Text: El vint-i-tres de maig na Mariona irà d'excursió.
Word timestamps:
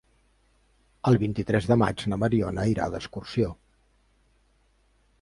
El 1.11 1.19
vint-i-tres 1.25 1.69
de 1.73 1.77
maig 1.83 2.05
na 2.13 2.19
Mariona 2.23 2.67
irà 2.75 2.91
d'excursió. 2.97 3.55